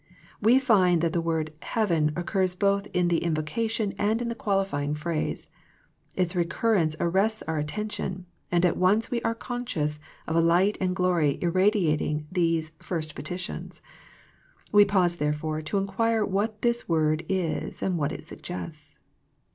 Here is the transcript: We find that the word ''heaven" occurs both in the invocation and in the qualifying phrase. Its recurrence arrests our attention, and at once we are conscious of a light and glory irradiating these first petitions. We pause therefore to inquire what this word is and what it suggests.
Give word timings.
We 0.41 0.57
find 0.57 1.01
that 1.01 1.13
the 1.13 1.21
word 1.21 1.53
''heaven" 1.61 2.11
occurs 2.17 2.55
both 2.55 2.87
in 2.91 3.09
the 3.09 3.19
invocation 3.23 3.93
and 3.99 4.19
in 4.19 4.29
the 4.29 4.33
qualifying 4.33 4.95
phrase. 4.95 5.47
Its 6.15 6.35
recurrence 6.35 6.95
arrests 6.99 7.43
our 7.43 7.59
attention, 7.59 8.25
and 8.51 8.65
at 8.65 8.77
once 8.77 9.11
we 9.11 9.21
are 9.21 9.35
conscious 9.35 9.99
of 10.27 10.35
a 10.35 10.41
light 10.41 10.75
and 10.81 10.95
glory 10.95 11.37
irradiating 11.39 12.25
these 12.31 12.71
first 12.79 13.13
petitions. 13.13 13.83
We 14.71 14.85
pause 14.85 15.17
therefore 15.17 15.61
to 15.61 15.77
inquire 15.77 16.25
what 16.25 16.63
this 16.63 16.89
word 16.89 17.23
is 17.29 17.83
and 17.83 17.95
what 17.99 18.11
it 18.11 18.23
suggests. 18.23 18.97